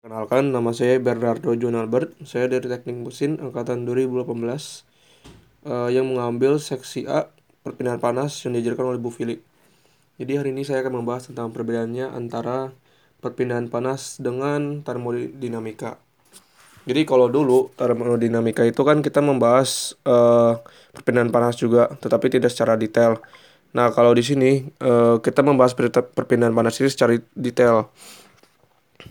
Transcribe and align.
Kenalkan, 0.00 0.48
nama 0.48 0.72
saya 0.72 0.96
Bernardo 0.96 1.52
John 1.60 1.76
Albert. 1.76 2.16
Saya 2.24 2.48
dari 2.48 2.64
Teknik 2.64 3.04
Mesin 3.04 3.36
angkatan 3.36 3.84
2018 3.84 4.32
uh, 5.68 5.92
yang 5.92 6.08
mengambil 6.08 6.56
seksi 6.56 7.04
A 7.04 7.28
perpindahan 7.60 8.00
panas 8.00 8.32
yang 8.40 8.56
diajarkan 8.56 8.96
oleh 8.96 9.00
Bu 9.04 9.12
Philip. 9.12 9.44
Jadi 10.16 10.32
hari 10.40 10.56
ini 10.56 10.64
saya 10.64 10.80
akan 10.80 11.04
membahas 11.04 11.28
tentang 11.28 11.52
perbedaannya 11.52 12.16
antara 12.16 12.72
perpindahan 13.20 13.68
panas 13.68 14.16
dengan 14.16 14.80
termodinamika. 14.80 16.00
Jadi 16.88 17.04
kalau 17.04 17.28
dulu 17.28 17.68
termodinamika 17.76 18.64
itu 18.64 18.80
kan 18.80 19.04
kita 19.04 19.20
membahas 19.20 20.00
uh, 20.08 20.64
perpindahan 20.96 21.28
panas 21.28 21.60
juga, 21.60 21.92
tetapi 22.00 22.40
tidak 22.40 22.48
secara 22.48 22.72
detail. 22.80 23.20
Nah 23.76 23.92
kalau 23.92 24.16
di 24.16 24.24
sini 24.24 24.64
uh, 24.80 25.20
kita 25.20 25.44
membahas 25.44 25.76
perpindahan 26.16 26.56
panas 26.56 26.80
ini 26.80 26.88
secara 26.88 27.20
detail. 27.36 27.92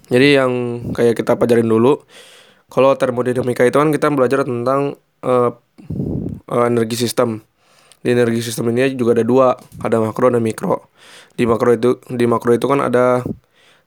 Jadi 0.09 0.27
yang 0.37 0.51
kayak 0.93 1.17
kita 1.19 1.37
pelajarin 1.37 1.67
dulu, 1.67 2.01
kalau 2.69 2.93
termodinamika 2.93 3.65
itu 3.65 3.77
kan 3.81 3.89
kita 3.89 4.07
belajar 4.13 4.45
tentang 4.45 4.97
uh, 5.25 5.51
uh, 6.49 6.65
energi 6.69 6.95
sistem. 6.95 7.41
Di 7.99 8.15
energi 8.15 8.39
sistem 8.39 8.71
ini 8.71 8.95
juga 8.95 9.19
ada 9.19 9.25
dua, 9.25 9.47
ada 9.83 9.99
makro 9.99 10.31
dan 10.31 10.39
mikro. 10.39 10.87
Di 11.35 11.43
makro 11.43 11.75
itu 11.75 11.99
di 12.07 12.25
makro 12.29 12.55
itu 12.55 12.65
kan 12.69 12.79
ada 12.79 13.25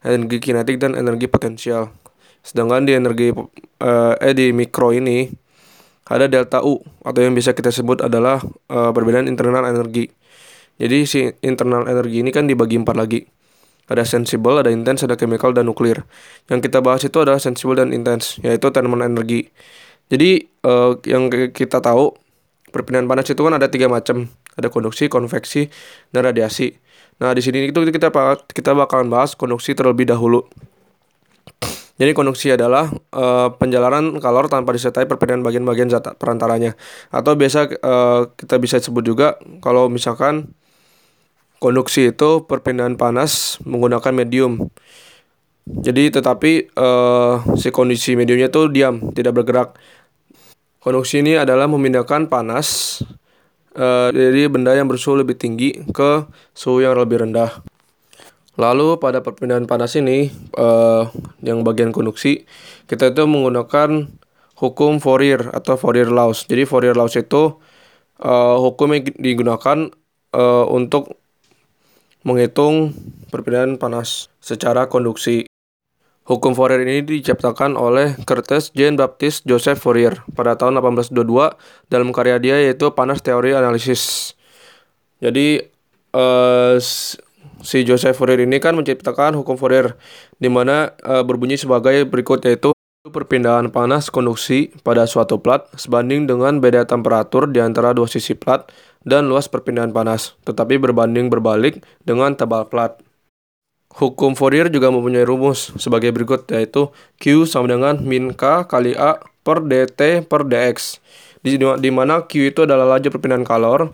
energi 0.04 0.42
kinetik 0.42 0.76
dan 0.82 0.98
energi 0.98 1.30
potensial. 1.30 1.94
Sedangkan 2.42 2.84
di 2.84 2.92
energi 2.92 3.32
uh, 3.32 4.14
eh 4.18 4.34
di 4.34 4.50
mikro 4.50 4.92
ini 4.92 5.30
ada 6.10 6.26
delta 6.28 6.60
U 6.60 6.82
atau 7.06 7.20
yang 7.22 7.32
bisa 7.32 7.54
kita 7.56 7.70
sebut 7.70 8.04
adalah 8.04 8.42
uh, 8.68 8.90
perbedaan 8.90 9.30
internal 9.30 9.64
energi. 9.64 10.10
Jadi 10.76 10.98
si 11.06 11.20
internal 11.46 11.86
energi 11.86 12.20
ini 12.20 12.34
kan 12.34 12.50
dibagi 12.50 12.76
empat 12.76 12.96
lagi 12.98 13.22
ada 13.92 14.08
sensible, 14.08 14.56
ada 14.56 14.72
intense, 14.72 15.04
ada 15.04 15.20
chemical, 15.20 15.52
dan 15.52 15.68
nuklir. 15.68 16.08
Yang 16.48 16.72
kita 16.72 16.80
bahas 16.80 17.04
itu 17.04 17.20
adalah 17.20 17.36
sensible 17.36 17.76
dan 17.76 17.92
intense, 17.92 18.40
yaitu 18.40 18.72
tanaman 18.72 19.04
energi. 19.04 19.52
Jadi 20.08 20.48
uh, 20.64 20.96
yang 21.04 21.28
kita 21.52 21.84
tahu 21.84 22.16
perpindahan 22.72 23.04
panas 23.04 23.28
itu 23.28 23.40
kan 23.44 23.52
ada 23.52 23.68
tiga 23.68 23.92
macam, 23.92 24.32
ada 24.56 24.68
konduksi, 24.72 25.12
konveksi, 25.12 25.68
dan 26.10 26.24
radiasi. 26.24 26.80
Nah 27.20 27.36
di 27.36 27.44
sini 27.44 27.68
itu 27.68 27.78
kita 27.84 28.08
kita 28.48 28.70
bakalan 28.72 29.12
bahas 29.12 29.36
konduksi 29.36 29.76
terlebih 29.76 30.08
dahulu. 30.08 30.48
Jadi 32.00 32.16
konduksi 32.16 32.50
adalah 32.50 32.88
uh, 33.14 33.52
penjalanan 33.60 34.18
kalor 34.18 34.48
tanpa 34.48 34.74
disertai 34.74 35.06
perpindahan 35.06 35.44
bagian-bagian 35.44 35.92
perantaranya. 36.16 36.74
Atau 37.12 37.36
biasa 37.36 37.68
uh, 37.84 38.32
kita 38.32 38.56
bisa 38.58 38.80
sebut 38.80 39.04
juga 39.06 39.38
kalau 39.60 39.86
misalkan 39.92 40.56
Konduksi 41.62 42.10
itu 42.10 42.42
perpindahan 42.42 42.98
panas 42.98 43.62
menggunakan 43.62 44.10
medium. 44.10 44.66
Jadi 45.62 46.10
tetapi 46.10 46.74
uh, 46.74 47.38
si 47.54 47.70
kondisi 47.70 48.18
mediumnya 48.18 48.50
itu 48.50 48.66
diam, 48.66 49.14
tidak 49.14 49.38
bergerak. 49.38 49.78
Konduksi 50.82 51.22
ini 51.22 51.38
adalah 51.38 51.70
memindahkan 51.70 52.26
panas 52.26 52.98
uh, 53.78 54.10
dari 54.10 54.50
benda 54.50 54.74
yang 54.74 54.90
bersuhu 54.90 55.22
lebih 55.22 55.38
tinggi 55.38 55.86
ke 55.94 56.26
suhu 56.50 56.82
yang 56.82 56.98
lebih 56.98 57.22
rendah. 57.22 57.62
Lalu 58.58 58.98
pada 58.98 59.22
perpindahan 59.22 59.70
panas 59.70 59.94
ini, 59.94 60.34
uh, 60.58 61.06
yang 61.46 61.62
bagian 61.62 61.94
konduksi, 61.94 62.42
kita 62.90 63.14
itu 63.14 63.22
menggunakan 63.22 64.10
hukum 64.58 64.98
Fourier 64.98 65.54
atau 65.54 65.78
Fourier 65.78 66.10
laws. 66.10 66.42
Jadi 66.50 66.66
Fourier 66.66 66.98
laws 66.98 67.14
itu 67.14 67.62
uh, 68.18 68.56
hukum 68.58 68.98
yang 68.98 69.06
digunakan 69.14 69.94
uh, 70.34 70.66
untuk 70.66 71.21
menghitung 72.22 72.94
perpindahan 73.30 73.78
panas 73.78 74.30
secara 74.38 74.86
konduksi. 74.86 75.46
Hukum 76.22 76.54
Fourier 76.54 76.86
ini 76.86 77.02
diciptakan 77.02 77.74
oleh 77.74 78.14
Curtis 78.22 78.70
Jean 78.78 78.94
Baptiste 78.94 79.42
Joseph 79.42 79.82
Fourier 79.82 80.22
pada 80.38 80.54
tahun 80.54 80.78
1822 80.78 81.18
dalam 81.90 82.14
karya 82.14 82.38
dia 82.38 82.56
yaitu 82.62 82.94
Panas 82.94 83.26
Teori 83.26 83.58
Analisis. 83.58 84.34
Jadi 85.18 85.66
uh, 86.14 86.78
si 87.62 87.82
Joseph 87.82 88.14
Fourier 88.14 88.46
ini 88.46 88.62
kan 88.62 88.78
menciptakan 88.78 89.34
hukum 89.34 89.58
Fourier 89.58 89.98
di 90.38 90.46
mana 90.46 90.94
uh, 91.02 91.26
berbunyi 91.26 91.58
sebagai 91.58 92.06
berikut 92.06 92.38
yaitu 92.46 92.70
perpindahan 93.02 93.66
panas 93.74 94.14
konduksi 94.14 94.70
pada 94.86 95.10
suatu 95.10 95.42
plat 95.42 95.66
sebanding 95.74 96.30
dengan 96.30 96.62
beda 96.62 96.86
temperatur 96.86 97.50
di 97.50 97.58
antara 97.58 97.90
dua 97.90 98.06
sisi 98.06 98.38
plat 98.38 98.70
dan 99.02 99.26
luas 99.26 99.50
perpindahan 99.50 99.90
panas, 99.90 100.38
tetapi 100.46 100.78
berbanding 100.78 101.26
berbalik 101.26 101.82
dengan 102.06 102.38
tebal 102.38 102.70
plat. 102.70 103.02
Hukum 103.92 104.38
Fourier 104.38 104.70
juga 104.70 104.88
mempunyai 104.88 105.26
rumus 105.26 105.74
sebagai 105.76 106.14
berikut 106.14 106.48
yaitu 106.54 106.88
Q 107.18 107.44
sama 107.44 107.68
dengan 107.68 108.00
min 108.00 108.32
K 108.32 108.64
kali 108.70 108.94
A 108.94 109.20
per 109.42 109.66
dt 109.66 110.24
per 110.24 110.48
dx 110.48 111.02
di, 111.42 111.58
di 111.58 111.90
mana 111.90 112.24
Q 112.24 112.54
itu 112.54 112.64
adalah 112.64 112.96
laju 112.96 113.08
perpindahan 113.10 113.42
kalor, 113.42 113.92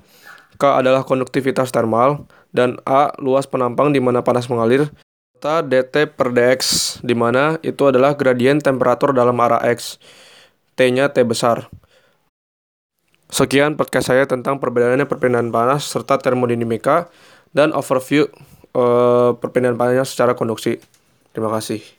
K 0.60 0.84
adalah 0.84 1.02
konduktivitas 1.02 1.72
termal, 1.72 2.28
dan 2.52 2.76
A 2.84 3.16
luas 3.18 3.48
penampang 3.48 3.90
di 3.90 4.04
mana 4.04 4.20
panas 4.20 4.52
mengalir, 4.52 4.92
serta 5.38 5.62
dt 5.62 6.10
per 6.18 6.34
dx 6.34 6.98
di 7.06 7.14
mana 7.14 7.62
itu 7.62 7.86
adalah 7.86 8.18
gradien 8.18 8.58
temperatur 8.58 9.14
dalam 9.14 9.38
arah 9.38 9.62
x, 9.70 10.02
T-nya 10.74 11.14
T 11.14 11.22
besar. 11.22 11.70
Sekian 13.30 13.78
podcast 13.78 14.10
saya 14.10 14.26
tentang 14.26 14.58
perbedaannya 14.58 15.06
perpindahan 15.06 15.54
panas 15.54 15.86
serta 15.86 16.18
termodinamika 16.18 17.06
dan 17.54 17.70
overview 17.70 18.26
uh, 18.74 19.38
perpindahan 19.38 19.78
panas 19.78 20.10
secara 20.10 20.34
konduksi. 20.34 20.82
Terima 21.30 21.54
kasih. 21.54 21.97